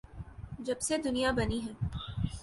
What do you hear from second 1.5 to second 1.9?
ہے۔